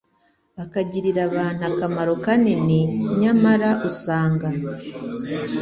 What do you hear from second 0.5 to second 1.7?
akagirira abantu